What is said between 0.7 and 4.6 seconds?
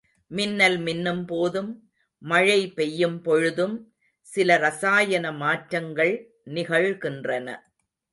மின்னும் போதும், மழை பெய்யும் பொழுதும், சில